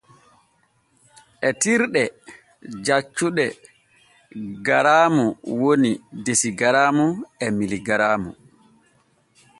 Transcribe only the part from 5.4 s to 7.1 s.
woni desigaraamu